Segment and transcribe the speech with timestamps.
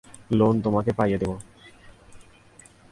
[0.31, 1.35] Loan তোমাকে পাইয়ে দিবো।